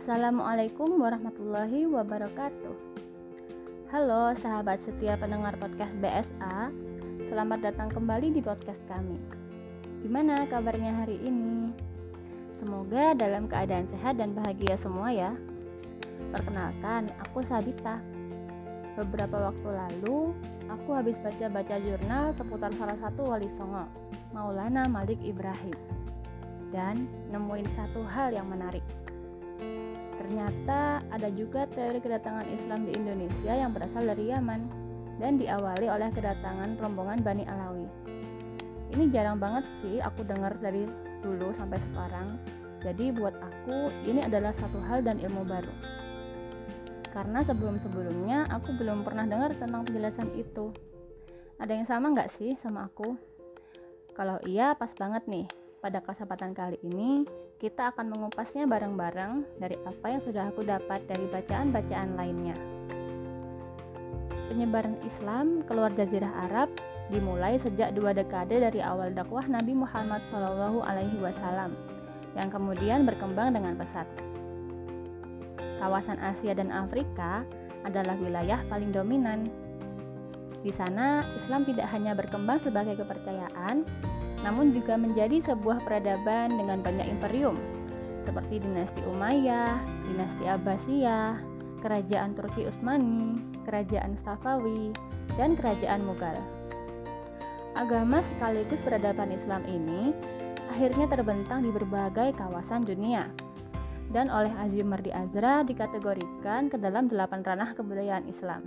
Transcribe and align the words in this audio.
Assalamualaikum 0.00 0.96
warahmatullahi 0.96 1.84
wabarakatuh. 1.84 2.72
Halo 3.92 4.32
sahabat 4.40 4.80
setia 4.80 5.12
pendengar 5.20 5.52
podcast 5.60 5.92
BSA, 6.00 6.72
selamat 7.28 7.68
datang 7.68 7.92
kembali 7.92 8.32
di 8.32 8.40
podcast 8.40 8.80
kami. 8.88 9.20
Gimana 10.00 10.48
kabarnya 10.48 11.04
hari 11.04 11.20
ini? 11.20 11.76
Semoga 12.56 13.12
dalam 13.12 13.44
keadaan 13.44 13.84
sehat 13.92 14.16
dan 14.16 14.32
bahagia 14.32 14.72
semua 14.80 15.12
ya. 15.12 15.36
Perkenalkan, 16.32 17.12
aku 17.20 17.44
Sabita. 17.44 18.00
Beberapa 18.96 19.52
waktu 19.52 19.68
lalu, 19.68 20.32
aku 20.72 20.96
habis 20.96 21.20
baca-baca 21.20 21.76
jurnal 21.76 22.32
seputar 22.40 22.72
salah 22.80 22.96
satu 23.04 23.36
wali 23.36 23.52
songo, 23.60 23.84
Maulana 24.32 24.88
Malik 24.88 25.20
Ibrahim. 25.20 25.76
Dan 26.72 27.04
nemuin 27.28 27.68
satu 27.76 28.00
hal 28.00 28.32
yang 28.32 28.48
menarik 28.48 28.80
Ternyata 30.30 31.02
ada 31.10 31.26
juga 31.34 31.66
teori 31.74 31.98
kedatangan 31.98 32.46
Islam 32.46 32.86
di 32.86 32.94
Indonesia 32.94 33.50
yang 33.50 33.74
berasal 33.74 34.14
dari 34.14 34.30
Yaman 34.30 34.62
dan 35.18 35.42
diawali 35.42 35.90
oleh 35.90 36.06
kedatangan 36.14 36.78
rombongan 36.78 37.18
Bani 37.18 37.42
Alawi. 37.50 37.90
Ini 38.94 39.10
jarang 39.10 39.42
banget 39.42 39.66
sih 39.82 39.98
aku 39.98 40.22
dengar 40.22 40.54
dari 40.62 40.86
dulu 41.18 41.50
sampai 41.58 41.82
sekarang. 41.82 42.38
Jadi 42.78 43.10
buat 43.10 43.34
aku 43.42 43.90
ini 44.06 44.22
adalah 44.22 44.54
satu 44.54 44.78
hal 44.86 45.02
dan 45.02 45.18
ilmu 45.18 45.42
baru. 45.50 45.74
Karena 47.10 47.42
sebelum-sebelumnya 47.42 48.54
aku 48.54 48.70
belum 48.78 49.02
pernah 49.02 49.26
dengar 49.26 49.50
tentang 49.58 49.82
penjelasan 49.82 50.30
itu. 50.38 50.70
Ada 51.58 51.74
yang 51.74 51.90
sama 51.90 52.14
nggak 52.14 52.30
sih 52.38 52.54
sama 52.62 52.86
aku? 52.86 53.18
Kalau 54.14 54.38
iya 54.46 54.78
pas 54.78 54.94
banget 54.94 55.26
nih. 55.26 55.50
Pada 55.80 56.04
kesempatan 56.04 56.52
kali 56.52 56.76
ini 56.84 57.24
kita 57.56 57.96
akan 57.96 58.12
mengupasnya 58.12 58.68
bareng-bareng 58.68 59.56
dari 59.56 59.80
apa 59.88 60.12
yang 60.12 60.20
sudah 60.28 60.52
aku 60.52 60.60
dapat 60.60 61.00
dari 61.08 61.24
bacaan-bacaan 61.32 62.20
lainnya. 62.20 62.52
Penyebaran 64.52 65.00
Islam 65.08 65.64
keluar 65.64 65.88
Jazirah 65.96 66.52
Arab 66.52 66.68
dimulai 67.08 67.56
sejak 67.64 67.96
dua 67.96 68.12
dekade 68.12 68.60
dari 68.60 68.84
awal 68.84 69.16
dakwah 69.16 69.40
Nabi 69.48 69.72
Muhammad 69.72 70.20
Shallallahu 70.28 70.84
Alaihi 70.84 71.16
Wasallam 71.16 71.72
yang 72.36 72.52
kemudian 72.52 73.08
berkembang 73.08 73.56
dengan 73.56 73.80
pesat. 73.80 74.04
Kawasan 75.80 76.20
Asia 76.20 76.52
dan 76.52 76.68
Afrika 76.68 77.40
adalah 77.88 78.20
wilayah 78.20 78.60
paling 78.68 78.92
dominan. 78.92 79.48
Di 80.60 80.76
sana, 80.76 81.24
Islam 81.40 81.64
tidak 81.64 81.88
hanya 81.88 82.12
berkembang 82.12 82.60
sebagai 82.60 83.00
kepercayaan, 83.00 83.88
namun 84.40 84.72
juga 84.72 84.96
menjadi 84.96 85.44
sebuah 85.52 85.84
peradaban 85.84 86.52
dengan 86.54 86.80
banyak 86.80 87.06
imperium 87.08 87.56
seperti 88.24 88.60
dinasti 88.60 89.00
Umayyah, 89.08 89.80
dinasti 90.06 90.44
Abbasiyah, 90.44 91.40
kerajaan 91.80 92.36
Turki 92.36 92.68
Utsmani, 92.68 93.40
kerajaan 93.64 94.20
Safawi, 94.22 94.92
dan 95.40 95.56
kerajaan 95.56 96.04
Mughal. 96.04 96.36
Agama 97.74 98.20
sekaligus 98.20 98.80
peradaban 98.84 99.32
Islam 99.32 99.64
ini 99.64 100.12
akhirnya 100.68 101.08
terbentang 101.08 101.64
di 101.64 101.70
berbagai 101.72 102.36
kawasan 102.36 102.84
dunia 102.84 103.26
dan 104.10 104.26
oleh 104.28 104.50
Azim 104.58 104.90
Mardi 104.90 105.14
Azra 105.14 105.62
dikategorikan 105.62 106.66
ke 106.68 106.76
dalam 106.76 107.06
delapan 107.06 107.46
ranah 107.46 107.70
kebudayaan 107.78 108.26
Islam. 108.26 108.62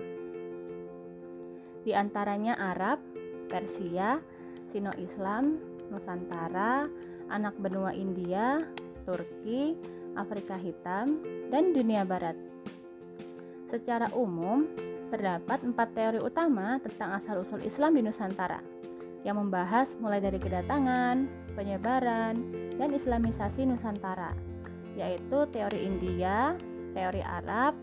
Di 1.83 1.91
antaranya 1.91 2.55
Arab, 2.55 3.03
Persia, 3.51 4.23
Sino-Islam, 4.73 5.61
Nusantara, 5.93 6.89
anak 7.29 7.53
benua 7.61 7.93
India, 7.93 8.57
Turki, 9.05 9.77
Afrika 10.17 10.57
Hitam, 10.57 11.21
dan 11.53 11.71
dunia 11.71 12.01
Barat. 12.03 12.33
Secara 13.69 14.09
umum, 14.17 14.65
terdapat 15.13 15.61
empat 15.61 15.93
teori 15.93 16.19
utama 16.21 16.81
tentang 16.81 17.21
asal-usul 17.21 17.61
Islam 17.61 17.93
di 17.93 18.01
Nusantara 18.01 18.59
yang 19.23 19.39
membahas 19.39 19.93
mulai 20.01 20.19
dari 20.19 20.41
kedatangan, 20.41 21.29
penyebaran, 21.55 22.33
dan 22.75 22.89
islamisasi 22.91 23.69
Nusantara, 23.69 24.35
yaitu 24.97 25.47
teori 25.53 25.79
India, 25.85 26.57
teori 26.97 27.21
Arab, 27.23 27.77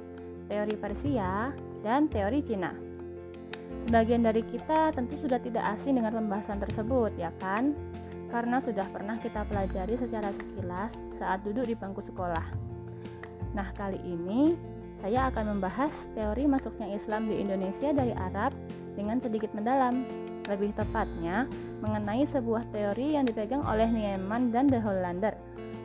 teori 0.51 0.75
Persia, 0.77 1.55
dan 1.81 2.11
teori 2.11 2.45
Cina. 2.45 2.90
Sebagian 3.91 4.23
dari 4.23 4.47
kita 4.47 4.95
tentu 4.95 5.19
sudah 5.19 5.43
tidak 5.43 5.67
asing 5.75 5.99
dengan 5.99 6.15
pembahasan 6.15 6.63
tersebut, 6.63 7.11
ya 7.19 7.35
kan? 7.43 7.75
Karena 8.31 8.63
sudah 8.63 8.87
pernah 8.87 9.19
kita 9.19 9.43
pelajari 9.51 9.99
secara 9.99 10.31
sekilas 10.31 10.95
saat 11.19 11.43
duduk 11.43 11.67
di 11.67 11.75
bangku 11.75 11.99
sekolah. 11.99 12.55
Nah, 13.51 13.67
kali 13.75 13.99
ini 14.07 14.55
saya 15.03 15.27
akan 15.35 15.59
membahas 15.59 15.91
teori 16.15 16.47
masuknya 16.47 16.87
Islam 16.95 17.27
di 17.27 17.43
Indonesia 17.43 17.91
dari 17.91 18.15
Arab 18.15 18.55
dengan 18.95 19.19
sedikit 19.19 19.51
mendalam. 19.59 20.07
Lebih 20.47 20.71
tepatnya, 20.79 21.51
mengenai 21.83 22.23
sebuah 22.31 22.71
teori 22.71 23.19
yang 23.19 23.27
dipegang 23.27 23.67
oleh 23.67 23.91
Nieman 23.91 24.55
dan 24.55 24.71
De 24.71 24.79
Hollander 24.79 25.35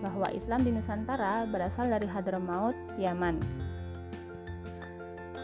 bahwa 0.06 0.30
Islam 0.30 0.62
di 0.62 0.78
Nusantara 0.78 1.50
berasal 1.50 1.90
dari 1.90 2.06
Hadramaut, 2.06 2.78
Yaman. 3.02 3.65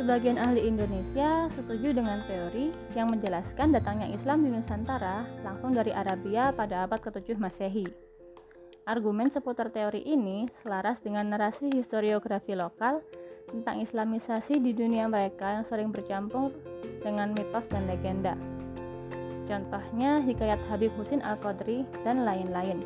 Sebagian 0.02 0.42
ahli 0.42 0.66
Indonesia 0.66 1.46
setuju 1.54 1.94
dengan 1.94 2.26
teori 2.26 2.74
yang 2.98 3.14
menjelaskan 3.14 3.70
datangnya 3.70 4.10
Islam 4.10 4.42
di 4.42 4.50
Nusantara 4.50 5.30
langsung 5.46 5.78
dari 5.78 5.94
Arabia 5.94 6.50
pada 6.50 6.90
abad 6.90 6.98
ke-7 7.06 7.38
Masehi. 7.38 7.86
Argumen 8.90 9.30
seputar 9.30 9.70
teori 9.70 10.02
ini 10.02 10.50
selaras 10.66 10.98
dengan 11.06 11.30
narasi 11.30 11.70
historiografi 11.70 12.58
lokal 12.58 13.06
tentang 13.54 13.78
islamisasi 13.86 14.58
di 14.58 14.74
dunia 14.74 15.06
mereka 15.06 15.62
yang 15.62 15.70
sering 15.70 15.94
bercampur 15.94 16.50
dengan 17.06 17.38
mitos 17.38 17.70
dan 17.70 17.86
legenda. 17.86 18.34
Contohnya 19.46 20.18
Hikayat 20.26 20.66
Habib 20.66 20.90
Husin 20.98 21.22
Al-Qadri 21.22 21.86
dan 22.02 22.26
lain-lain. 22.26 22.82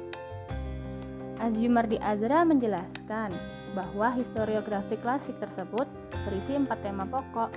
Azyumardi 1.39 1.95
Azra 1.95 2.43
menjelaskan 2.43 3.54
bahwa 3.75 4.15
historiografi 4.15 4.95
klasik 5.03 5.35
tersebut 5.43 5.85
berisi 6.23 6.55
empat 6.55 6.79
tema 6.81 7.03
pokok. 7.05 7.51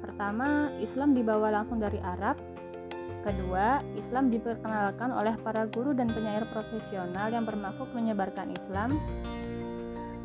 Pertama, 0.00 0.70
Islam 0.78 1.12
dibawa 1.12 1.50
langsung 1.50 1.82
dari 1.82 1.98
Arab. 2.00 2.38
Kedua, 3.26 3.82
Islam 3.98 4.30
diperkenalkan 4.30 5.10
oleh 5.10 5.34
para 5.42 5.66
guru 5.66 5.90
dan 5.90 6.06
penyair 6.06 6.46
profesional 6.54 7.26
yang 7.34 7.42
bermaksud 7.42 7.90
menyebarkan 7.90 8.54
Islam. 8.54 8.94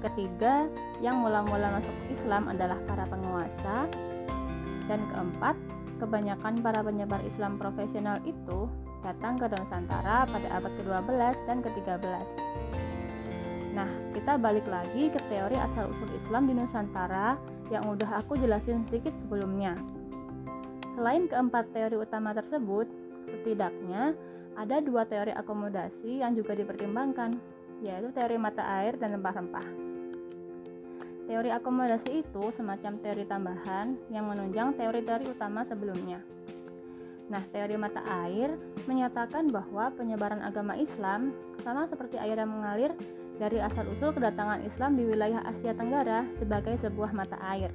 Ketiga, 0.06 0.70
yang 1.02 1.18
mula-mula 1.18 1.82
masuk 1.82 1.98
Islam 2.14 2.54
adalah 2.54 2.78
para 2.86 3.10
penguasa. 3.10 3.90
Dan 4.86 5.02
keempat, 5.10 5.58
kebanyakan 5.98 6.62
para 6.62 6.86
penyebar 6.86 7.22
Islam 7.26 7.58
profesional 7.58 8.22
itu 8.22 8.70
datang 9.02 9.38
ke 9.42 9.50
Nusantara 9.50 10.30
pada 10.30 10.48
abad 10.62 10.72
ke-12 10.78 11.34
dan 11.50 11.58
ke-13. 11.66 12.26
Nah, 13.72 13.88
kita 14.12 14.36
balik 14.36 14.68
lagi 14.68 15.08
ke 15.08 15.20
teori 15.32 15.56
asal-usul 15.56 16.12
Islam 16.12 16.52
di 16.52 16.54
Nusantara 16.60 17.40
yang 17.72 17.88
udah 17.88 18.20
aku 18.20 18.36
jelasin 18.36 18.84
sedikit 18.92 19.16
sebelumnya. 19.24 19.80
Selain 21.00 21.24
keempat 21.32 21.72
teori 21.72 21.96
utama 21.96 22.36
tersebut, 22.36 22.84
setidaknya 23.32 24.12
ada 24.60 24.84
dua 24.84 25.08
teori 25.08 25.32
akomodasi 25.32 26.20
yang 26.20 26.36
juga 26.36 26.52
dipertimbangkan, 26.52 27.40
yaitu 27.80 28.12
teori 28.12 28.36
mata 28.36 28.60
air 28.84 29.00
dan 29.00 29.16
rempah-rempah. 29.16 29.68
Teori 31.32 31.50
akomodasi 31.56 32.28
itu 32.28 32.44
semacam 32.52 33.00
teori 33.00 33.24
tambahan 33.24 33.96
yang 34.12 34.28
menunjang 34.28 34.76
teori-teori 34.76 35.32
utama 35.32 35.64
sebelumnya. 35.64 36.20
Nah, 37.32 37.40
teori 37.56 37.80
mata 37.80 38.04
air 38.28 38.52
menyatakan 38.84 39.48
bahwa 39.48 39.96
penyebaran 39.96 40.44
agama 40.44 40.76
Islam 40.76 41.32
sama 41.64 41.88
seperti 41.88 42.20
air 42.20 42.36
yang 42.36 42.52
mengalir 42.52 42.92
dari 43.38 43.62
asal-usul 43.62 44.12
kedatangan 44.16 44.66
Islam 44.66 44.98
di 45.00 45.04
wilayah 45.08 45.46
Asia 45.48 45.72
Tenggara 45.78 46.28
sebagai 46.42 46.76
sebuah 46.82 47.14
mata 47.16 47.38
air. 47.46 47.72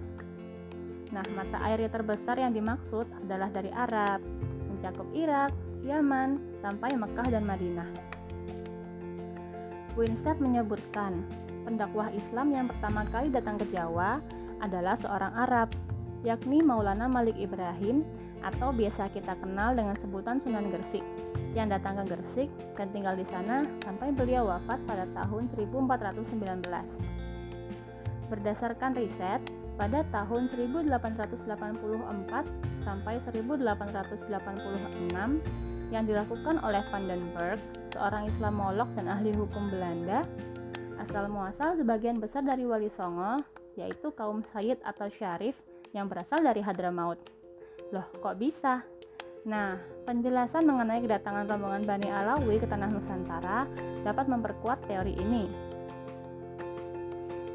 Nah, 1.14 1.22
mata 1.38 1.58
air 1.64 1.80
yang 1.80 1.92
terbesar 1.94 2.36
yang 2.36 2.52
dimaksud 2.52 3.06
adalah 3.24 3.48
dari 3.48 3.70
Arab, 3.70 4.20
mencakup 4.68 5.06
Irak, 5.14 5.54
Yaman, 5.86 6.42
sampai 6.60 6.98
Mekah 6.98 7.28
dan 7.30 7.46
Madinah. 7.46 7.88
Winstead 9.96 10.36
menyebutkan, 10.42 11.24
pendakwah 11.64 12.12
Islam 12.12 12.52
yang 12.52 12.66
pertama 12.68 13.08
kali 13.08 13.32
datang 13.32 13.56
ke 13.56 13.64
Jawa 13.72 14.20
adalah 14.60 14.98
seorang 14.98 15.32
Arab, 15.32 15.72
yakni 16.26 16.60
Maulana 16.60 17.08
Malik 17.08 17.38
Ibrahim 17.38 18.04
atau 18.44 18.70
biasa 18.74 19.08
kita 19.14 19.34
kenal 19.40 19.72
dengan 19.72 19.96
sebutan 19.96 20.42
Sunan 20.42 20.68
Gersik 20.68 21.02
yang 21.56 21.72
datang 21.72 21.96
ke 22.04 22.12
Gersik 22.12 22.52
dan 22.76 22.92
tinggal 22.92 23.16
di 23.16 23.24
sana 23.32 23.64
sampai 23.80 24.12
beliau 24.12 24.44
wafat 24.44 24.76
pada 24.84 25.08
tahun 25.16 25.48
1419. 25.56 26.36
Berdasarkan 28.28 28.92
riset, 28.92 29.40
pada 29.80 30.04
tahun 30.12 30.52
1884 30.52 31.48
sampai 32.84 33.14
1886 33.32 34.28
yang 35.88 36.04
dilakukan 36.04 36.60
oleh 36.60 36.84
Van 36.92 37.04
den 37.08 37.24
Berg, 37.32 37.60
seorang 37.96 38.28
Islamolog 38.28 38.92
dan 38.92 39.08
ahli 39.08 39.32
hukum 39.32 39.72
Belanda, 39.72 40.20
Asal 40.96 41.28
muasal 41.28 41.76
sebagian 41.76 42.16
besar 42.16 42.40
dari 42.40 42.64
Wali 42.64 42.88
Songo 42.96 43.44
yaitu 43.76 44.08
kaum 44.16 44.40
Sayyid 44.56 44.80
atau 44.80 45.12
Syarif 45.12 45.52
yang 45.92 46.08
berasal 46.08 46.40
dari 46.40 46.64
Hadramaut. 46.64 47.20
Loh, 47.92 48.08
kok 48.16 48.40
bisa? 48.40 48.80
Nah, 49.46 49.78
penjelasan 50.02 50.66
mengenai 50.66 51.06
kedatangan 51.06 51.46
rombongan 51.46 51.86
Bani 51.86 52.10
Alawi 52.10 52.58
ke 52.58 52.66
tanah 52.66 52.90
Nusantara 52.90 53.70
dapat 54.02 54.26
memperkuat 54.26 54.90
teori 54.90 55.14
ini. 55.14 55.46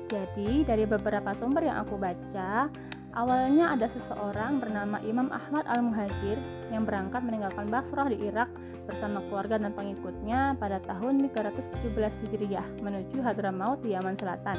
Jadi, 0.08 0.64
dari 0.64 0.88
beberapa 0.88 1.36
sumber 1.36 1.68
yang 1.68 1.84
aku 1.84 2.00
baca, 2.00 2.72
awalnya 3.12 3.76
ada 3.76 3.92
seseorang 3.92 4.64
bernama 4.64 5.04
Imam 5.04 5.28
Ahmad 5.36 5.68
Al-Muhajir 5.68 6.40
yang 6.72 6.88
berangkat 6.88 7.28
meninggalkan 7.28 7.68
Basrah 7.68 8.08
di 8.08 8.24
Irak 8.24 8.48
bersama 8.88 9.20
keluarga 9.28 9.60
dan 9.60 9.76
pengikutnya 9.76 10.56
pada 10.64 10.80
tahun 10.88 11.28
317 11.28 11.92
Hijriah 12.24 12.68
menuju 12.80 13.20
Hadramaut 13.20 13.84
di 13.84 13.92
Yaman 13.92 14.16
Selatan. 14.16 14.56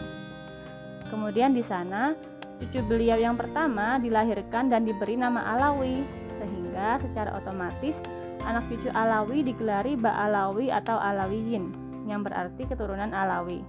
Kemudian 1.08 1.56
di 1.56 1.64
sana, 1.64 2.12
cucu 2.60 2.84
beliau 2.84 3.16
yang 3.16 3.40
pertama 3.40 3.96
dilahirkan 3.96 4.68
dan 4.68 4.84
diberi 4.84 5.16
nama 5.16 5.56
Alawi, 5.56 6.21
sehingga 6.42 6.98
secara 6.98 7.38
otomatis 7.38 7.94
anak 8.42 8.66
cucu 8.66 8.90
Alawi 8.90 9.46
digelari 9.46 9.94
Ba'alawi 9.94 10.74
atau 10.74 10.98
Alawiyin, 10.98 11.70
yang 12.10 12.26
berarti 12.26 12.66
keturunan 12.66 13.14
Alawi. 13.14 13.62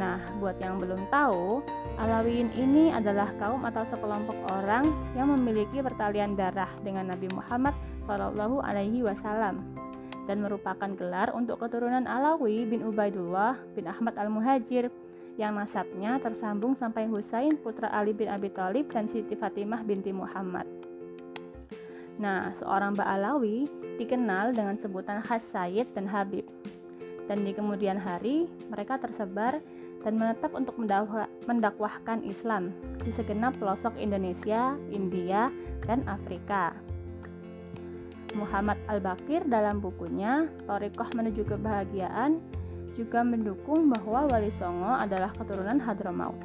Nah, 0.00 0.16
buat 0.40 0.56
yang 0.56 0.80
belum 0.80 1.12
tahu, 1.12 1.60
Alawiyin 2.00 2.48
ini 2.56 2.88
adalah 2.88 3.28
kaum 3.36 3.60
atau 3.68 3.84
sekelompok 3.92 4.38
orang 4.48 4.88
yang 5.12 5.28
memiliki 5.28 5.84
pertalian 5.84 6.32
darah 6.32 6.72
dengan 6.80 7.12
Nabi 7.12 7.28
Muhammad 7.36 7.76
Shallallahu 8.08 8.64
Alaihi 8.64 9.04
Wasallam 9.04 9.60
dan 10.24 10.40
merupakan 10.40 10.88
gelar 10.96 11.28
untuk 11.36 11.60
keturunan 11.60 12.08
Alawi 12.08 12.64
bin 12.64 12.80
Ubaidullah 12.86 13.60
bin 13.76 13.84
Ahmad 13.90 14.16
Al-Muhajir 14.16 14.88
yang 15.36 15.58
nasabnya 15.58 16.16
tersambung 16.22 16.78
sampai 16.80 17.04
Husain 17.04 17.60
putra 17.60 17.92
Ali 17.92 18.16
bin 18.16 18.32
Abi 18.32 18.48
Thalib 18.52 18.88
dan 18.88 19.04
Siti 19.04 19.36
Fatimah 19.36 19.84
binti 19.84 20.14
Muhammad. 20.16 20.79
Nah, 22.18 22.50
seorang 22.58 22.98
Ba'alawi 22.98 23.68
dikenal 24.00 24.56
dengan 24.56 24.80
sebutan 24.80 25.20
khas 25.20 25.44
Sayyid 25.52 25.92
dan 25.94 26.08
Habib. 26.08 26.48
Dan 27.30 27.46
di 27.46 27.54
kemudian 27.54 28.00
hari, 28.00 28.50
mereka 28.66 28.98
tersebar 28.98 29.62
dan 30.00 30.16
menetap 30.16 30.56
untuk 30.56 30.74
mendakwahkan 31.46 32.24
Islam 32.24 32.72
di 33.04 33.12
segenap 33.12 33.54
pelosok 33.60 33.94
Indonesia, 34.00 34.74
India, 34.88 35.52
dan 35.84 36.02
Afrika. 36.08 36.72
Muhammad 38.34 38.78
Al-Bakir 38.86 39.42
dalam 39.46 39.82
bukunya 39.82 40.46
Torikoh 40.64 41.10
Menuju 41.14 41.42
Kebahagiaan 41.50 42.38
juga 42.94 43.26
mendukung 43.26 43.90
bahwa 43.90 44.30
Wali 44.30 44.52
Songo 44.54 44.90
adalah 44.94 45.34
keturunan 45.34 45.82
Hadramaut. 45.82 46.38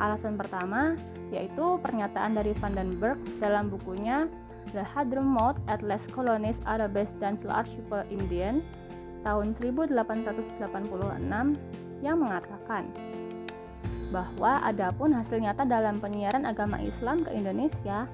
Alasan 0.00 0.36
pertama 0.36 0.96
yaitu 1.32 1.80
pernyataan 1.80 2.36
dari 2.36 2.52
Vandenberg 2.60 3.16
dalam 3.40 3.72
bukunya 3.72 4.28
The 4.70 4.86
Hadramaut 4.86 5.58
Atlas 5.66 6.06
Colonies 6.14 6.62
Arabes 6.62 7.10
dan 7.18 7.34
Archipel 7.50 8.06
Indian 8.14 8.62
tahun 9.26 9.58
1886 9.58 10.62
yang 12.02 12.16
mengatakan 12.18 12.86
bahwa 14.14 14.60
adapun 14.62 15.16
hasil 15.16 15.40
nyata 15.40 15.64
dalam 15.64 15.98
penyiaran 15.98 16.44
agama 16.44 16.78
Islam 16.78 17.24
ke 17.24 17.32
Indonesia 17.32 18.06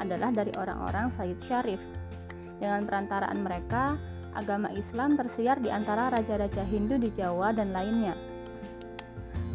adalah 0.00 0.32
dari 0.32 0.50
orang-orang 0.56 1.12
Sayyid 1.14 1.38
Syarif. 1.44 1.82
Dengan 2.56 2.88
perantaraan 2.88 3.44
mereka, 3.44 4.00
agama 4.32 4.72
Islam 4.72 5.20
tersiar 5.20 5.60
di 5.60 5.68
antara 5.68 6.08
raja-raja 6.08 6.64
Hindu 6.64 6.96
di 6.96 7.12
Jawa 7.12 7.52
dan 7.52 7.76
lainnya. 7.76 8.16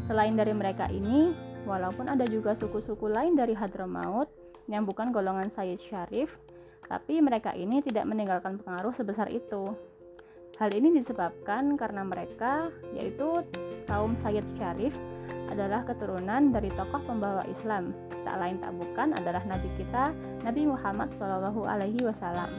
Selain 0.05 0.37
dari 0.37 0.53
mereka 0.53 0.85
ini, 0.93 1.33
walaupun 1.65 2.07
ada 2.07 2.23
juga 2.29 2.53
suku-suku 2.53 3.09
lain 3.09 3.35
dari 3.35 3.57
Hadramaut 3.57 4.29
yang 4.67 4.83
bukan 4.83 5.15
golongan 5.15 5.47
Sayyid 5.51 5.79
Syarif, 5.79 6.31
tapi 6.87 7.19
mereka 7.19 7.51
ini 7.55 7.83
tidak 7.83 8.07
meninggalkan 8.07 8.59
pengaruh 8.59 8.95
sebesar 8.95 9.27
itu. 9.31 9.75
Hal 10.57 10.73
ini 10.73 10.89
disebabkan 10.99 11.77
karena 11.77 12.01
mereka, 12.01 12.73
yaitu 12.95 13.45
kaum 13.85 14.17
Sayyid 14.23 14.47
Syarif, 14.57 14.95
adalah 15.47 15.85
keturunan 15.87 16.51
dari 16.51 16.67
tokoh 16.73 16.99
pembawa 17.05 17.45
Islam. 17.47 17.95
Tak 18.25 18.35
lain 18.41 18.57
tak 18.59 18.73
bukan 18.75 19.13
adalah 19.15 19.43
Nabi 19.47 19.69
kita, 19.79 20.11
Nabi 20.43 20.67
Muhammad 20.67 21.13
SAW. 21.15 22.51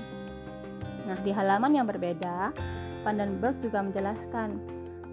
Nah, 1.08 1.19
di 1.25 1.32
halaman 1.32 1.72
yang 1.72 1.88
berbeda, 1.88 2.52
Vandenberg 3.02 3.56
juga 3.64 3.81
menjelaskan 3.81 4.60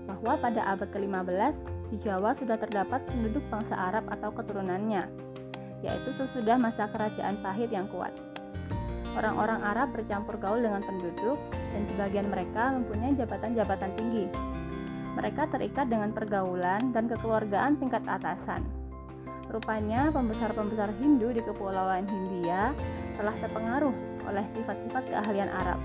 bahwa 0.06 0.38
pada 0.38 0.62
abad 0.70 0.90
ke-15 0.92 1.56
di 1.90 1.98
Jawa 2.06 2.36
sudah 2.38 2.58
terdapat 2.60 3.02
penduduk 3.10 3.42
bangsa 3.50 3.74
Arab 3.74 4.06
atau 4.12 4.30
keturunannya, 4.30 5.25
yaitu 5.86 6.10
sesudah 6.18 6.58
masa 6.58 6.90
kerajaan 6.90 7.38
Pahit 7.46 7.70
yang 7.70 7.86
kuat. 7.94 8.12
Orang-orang 9.16 9.64
Arab 9.64 9.96
bercampur 9.96 10.36
gaul 10.42 10.60
dengan 10.60 10.84
penduduk 10.84 11.40
dan 11.54 11.88
sebagian 11.94 12.28
mereka 12.28 12.76
mempunyai 12.76 13.16
jabatan-jabatan 13.16 13.92
tinggi. 13.96 14.26
Mereka 15.16 15.48
terikat 15.48 15.88
dengan 15.88 16.12
pergaulan 16.12 16.92
dan 16.92 17.08
kekeluargaan 17.08 17.80
tingkat 17.80 18.04
atasan. 18.04 18.68
Rupanya 19.48 20.12
pembesar-pembesar 20.12 20.92
Hindu 21.00 21.32
di 21.32 21.40
Kepulauan 21.40 22.04
Hindia 22.04 22.76
telah 23.16 23.32
terpengaruh 23.40 23.96
oleh 24.28 24.44
sifat-sifat 24.52 25.08
keahlian 25.08 25.48
Arab. 25.48 25.80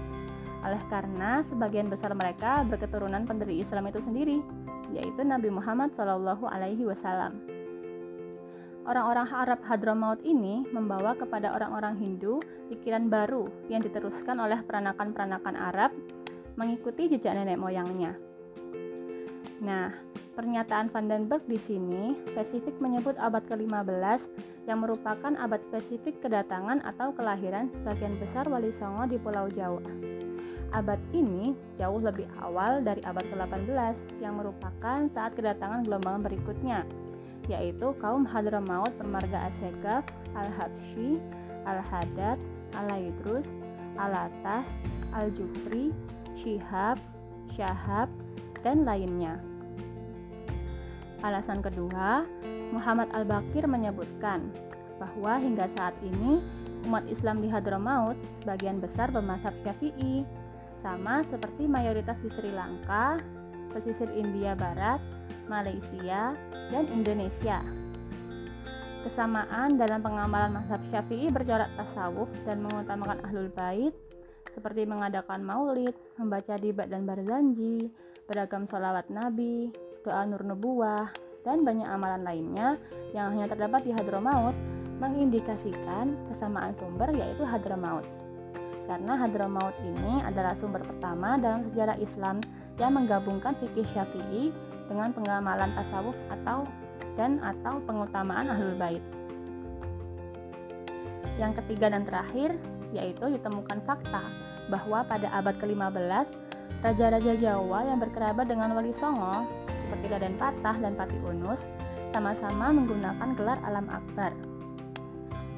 Oleh 0.67 0.83
karena 0.91 1.41
sebagian 1.47 1.87
besar 1.87 2.11
mereka 2.19 2.67
berketurunan 2.67 3.25
pendiri 3.31 3.63
Islam 3.63 3.87
itu 3.87 4.03
sendiri, 4.03 4.43
yaitu 4.91 5.23
Nabi 5.23 5.55
Muhammad 5.55 5.95
Wasallam. 5.95 7.50
Orang-orang 8.91 9.31
Arab 9.31 9.63
Hadramaut 9.71 10.19
ini 10.27 10.67
membawa 10.75 11.15
kepada 11.15 11.55
orang-orang 11.55 11.95
Hindu 11.95 12.43
pikiran 12.67 13.07
baru 13.07 13.47
yang 13.71 13.87
diteruskan 13.87 14.43
oleh 14.43 14.59
peranakan-peranakan 14.67 15.55
Arab 15.55 15.95
mengikuti 16.59 17.07
jejak 17.07 17.39
nenek 17.39 17.55
moyangnya. 17.55 18.19
Nah, 19.63 19.95
pernyataan 20.35 20.91
Vandenberg 20.91 21.47
di 21.47 21.55
sini 21.55 22.19
spesifik 22.35 22.83
menyebut 22.83 23.15
abad 23.23 23.47
ke-15 23.47 24.27
yang 24.67 24.83
merupakan 24.83 25.39
abad 25.39 25.63
spesifik 25.71 26.19
kedatangan 26.27 26.83
atau 26.83 27.15
kelahiran 27.15 27.71
sebagian 27.71 28.19
besar 28.19 28.51
Wali 28.51 28.75
Songo 28.75 29.07
di 29.07 29.23
Pulau 29.23 29.47
Jawa. 29.55 29.87
Abad 30.75 30.99
ini 31.15 31.55
jauh 31.79 32.03
lebih 32.03 32.27
awal 32.43 32.83
dari 32.83 33.07
abad 33.07 33.23
ke-18 33.23 34.19
yang 34.19 34.43
merupakan 34.43 35.07
saat 35.15 35.39
kedatangan 35.39 35.87
gelombang 35.87 36.27
berikutnya, 36.27 36.83
yaitu 37.51 37.91
kaum 37.99 38.23
Hadramaut 38.23 38.95
pemarga 38.95 39.51
Asegaf, 39.51 40.07
Al-Habsyi, 40.39 41.19
Al-Hadad, 41.67 42.39
Al-Laidrus, 42.79 43.45
Al-Atas, 43.99 44.71
Al-Jufri, 45.11 45.91
Syihab, 46.39 47.03
Syahab, 47.59 48.07
dan 48.63 48.87
lainnya. 48.87 49.43
Alasan 51.27 51.61
kedua, 51.61 52.25
Muhammad 52.71 53.11
Al-Bakir 53.13 53.67
menyebutkan 53.67 54.47
bahwa 55.03 55.37
hingga 55.43 55.67
saat 55.75 55.93
ini 56.07 56.39
umat 56.87 57.05
Islam 57.11 57.43
di 57.45 57.49
Hadramaut 57.51 58.17
sebagian 58.41 58.79
besar 58.81 59.11
bermazhab 59.11 59.53
Syafi'i, 59.67 60.25
sama 60.81 61.21
seperti 61.29 61.69
mayoritas 61.69 62.17
di 62.25 62.33
Sri 62.33 62.49
Lanka, 62.57 63.21
pesisir 63.71 64.11
India 64.13 64.53
Barat, 64.59 64.99
Malaysia, 65.47 66.35
dan 66.71 66.85
Indonesia. 66.91 67.63
Kesamaan 69.01 69.81
dalam 69.81 70.05
pengamalan 70.05 70.61
mazhab 70.61 70.83
Syafi'i 70.93 71.33
bercorak 71.33 71.73
tasawuf 71.81 72.29
dan 72.45 72.61
mengutamakan 72.61 73.25
ahlul 73.25 73.49
bait 73.49 73.97
seperti 74.53 74.85
mengadakan 74.85 75.41
maulid, 75.41 75.95
membaca 76.21 76.59
dibat 76.61 76.91
dan 76.93 77.09
barzanji, 77.09 77.89
beragam 78.29 78.69
sholawat 78.69 79.09
nabi, 79.09 79.73
doa 80.05 80.27
nur 80.27 80.43
nubuah, 80.45 81.09
dan 81.47 81.65
banyak 81.65 81.89
amalan 81.89 82.21
lainnya 82.21 82.77
yang 83.17 83.33
hanya 83.33 83.49
terdapat 83.49 83.89
di 83.89 83.93
Hadramaut 83.97 84.53
mengindikasikan 85.01 86.13
kesamaan 86.29 86.77
sumber 86.77 87.09
yaitu 87.17 87.41
Hadramaut. 87.49 88.05
Karena 88.85 89.17
Hadramaut 89.17 89.73
ini 89.81 90.21
adalah 90.21 90.53
sumber 90.59 90.85
pertama 90.85 91.41
dalam 91.41 91.65
sejarah 91.73 91.97
Islam 91.97 92.43
yang 92.81 92.97
menggabungkan 92.97 93.53
fikih 93.61 93.85
Syafi'i 93.93 94.51
dengan 94.89 95.13
pengamalan 95.13 95.71
tasawuf 95.77 96.17
atau 96.33 96.65
dan 97.15 97.39
atau 97.45 97.79
pengutamaan 97.85 98.49
ahlul 98.49 98.75
bait. 98.81 99.05
Yang 101.37 101.63
ketiga 101.63 101.93
dan 101.93 102.09
terakhir 102.09 102.57
yaitu 102.91 103.23
ditemukan 103.31 103.85
fakta 103.87 104.25
bahwa 104.73 105.07
pada 105.07 105.31
abad 105.31 105.55
ke-15 105.61 106.27
raja-raja 106.81 107.33
Jawa 107.39 107.87
yang 107.87 108.01
berkerabat 108.01 108.49
dengan 108.49 108.73
Wali 108.75 108.97
Songo 108.97 109.47
seperti 109.69 110.07
Raden 110.11 110.35
Patah 110.41 110.77
dan 110.81 110.97
Pati 110.97 111.19
Unus 111.23 111.61
sama-sama 112.11 112.75
menggunakan 112.75 113.37
gelar 113.39 113.59
Alam 113.63 113.87
Akbar. 113.91 114.35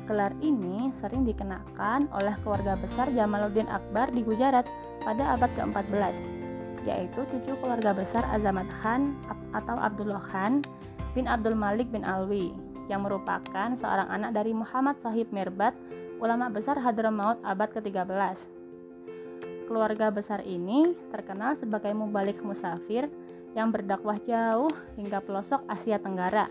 Gelar 0.09 0.35
ini 0.43 0.91
sering 0.99 1.23
dikenakan 1.25 2.11
oleh 2.11 2.35
keluarga 2.43 2.75
besar 2.77 3.09
Jamaluddin 3.15 3.71
Akbar 3.71 4.11
di 4.11 4.21
Gujarat 4.27 4.67
pada 5.07 5.39
abad 5.39 5.51
ke-14. 5.57 6.32
Yaitu 6.83 7.23
cucu 7.31 7.53
keluarga 7.63 7.95
besar 7.95 8.27
Azamat 8.31 8.67
Khan 8.83 9.15
atau 9.55 9.77
Abdullah 9.79 10.23
Khan 10.31 10.67
bin 11.15 11.31
Abdul 11.31 11.55
Malik 11.55 11.89
bin 11.95 12.03
Alwi 12.03 12.51
yang 12.91 13.07
merupakan 13.07 13.73
seorang 13.79 14.11
anak 14.11 14.35
dari 14.35 14.51
Muhammad 14.51 14.99
Sahib 15.01 15.31
Mirbat, 15.31 15.73
ulama 16.19 16.51
besar 16.51 16.75
Hadramaut 16.77 17.39
abad 17.47 17.71
ke-13. 17.71 18.37
Keluarga 19.71 20.11
besar 20.11 20.43
ini 20.43 20.93
terkenal 21.15 21.57
sebagai 21.57 21.95
mubalik 21.95 22.43
musafir 22.43 23.07
yang 23.55 23.71
berdakwah 23.71 24.19
jauh 24.27 24.73
hingga 24.99 25.23
pelosok 25.23 25.63
Asia 25.71 25.97
Tenggara 26.03 26.51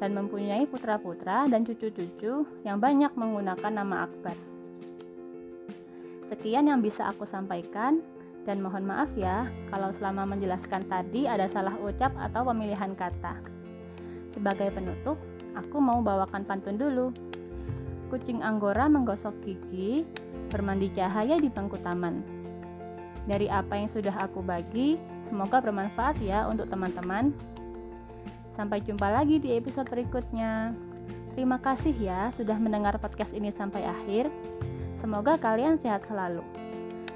dan 0.00 0.16
mempunyai 0.16 0.64
putra-putra 0.64 1.44
dan 1.46 1.62
cucu-cucu 1.62 2.44
yang 2.64 2.80
banyak 2.80 3.12
menggunakan 3.14 3.72
nama 3.72 4.08
Akbar. 4.08 4.36
Sekian 6.32 6.70
yang 6.70 6.80
bisa 6.80 7.10
aku 7.10 7.28
sampaikan 7.28 8.00
dan 8.48 8.64
mohon 8.64 8.88
maaf 8.88 9.10
ya 9.16 9.44
kalau 9.68 9.92
selama 9.96 10.24
menjelaskan 10.24 10.84
tadi 10.88 11.28
ada 11.28 11.44
salah 11.52 11.76
ucap 11.76 12.12
atau 12.16 12.46
pemilihan 12.48 12.96
kata. 12.96 13.36
Sebagai 14.32 14.72
penutup, 14.72 15.18
aku 15.58 15.76
mau 15.82 16.00
bawakan 16.00 16.46
pantun 16.46 16.80
dulu. 16.80 17.12
Kucing 18.08 18.42
Anggora 18.42 18.90
menggosok 18.90 19.34
gigi, 19.44 20.02
bermandi 20.50 20.90
cahaya 20.90 21.38
di 21.38 21.46
bangku 21.46 21.78
taman. 21.78 22.22
Dari 23.28 23.46
apa 23.46 23.78
yang 23.78 23.86
sudah 23.86 24.16
aku 24.18 24.42
bagi, 24.42 24.98
semoga 25.30 25.62
bermanfaat 25.62 26.18
ya 26.18 26.48
untuk 26.48 26.66
teman-teman. 26.66 27.30
Sampai 28.58 28.82
jumpa 28.82 29.06
lagi 29.06 29.38
di 29.38 29.54
episode 29.54 29.86
berikutnya. 29.86 30.74
Terima 31.38 31.62
kasih 31.62 31.94
ya 31.94 32.34
sudah 32.34 32.58
mendengar 32.58 32.98
podcast 32.98 33.30
ini 33.30 33.54
sampai 33.54 33.86
akhir. 33.86 34.26
Semoga 34.98 35.38
kalian 35.38 35.78
sehat 35.78 36.02
selalu. 36.10 36.59